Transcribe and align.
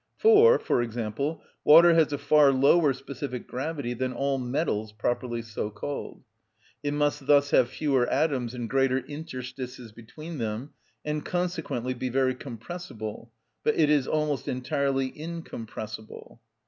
For, 0.17 0.57
for 0.57 0.81
example, 0.81 1.43
water 1.63 1.93
has 1.93 2.11
a 2.11 2.17
far 2.17 2.51
lower 2.51 2.91
specific 2.91 3.45
gravity 3.45 3.93
than 3.93 4.13
all 4.13 4.39
metals 4.39 4.91
properly 4.93 5.43
so 5.43 5.69
called. 5.69 6.23
It 6.81 6.95
must 6.95 7.27
thus 7.27 7.51
have 7.51 7.69
fewer 7.69 8.07
atoms 8.07 8.55
and 8.55 8.67
greater 8.67 8.97
interstices 8.97 9.91
between 9.91 10.39
them, 10.39 10.71
and 11.05 11.23
consequently 11.23 11.93
be 11.93 12.09
very 12.09 12.33
compressible: 12.33 13.31
but 13.63 13.75
it 13.77 13.91
is 13.91 14.07
almost 14.07 14.47
entirely 14.47 15.05
incompressible. 15.15 16.41